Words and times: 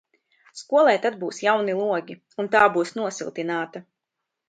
Skolai 0.61 0.95
tad 1.03 1.19
būs 1.25 1.43
jauni 1.47 1.77
logi, 1.83 2.19
un 2.45 2.53
tā 2.57 2.65
būs 2.79 2.97
nosiltināta. 3.01 3.89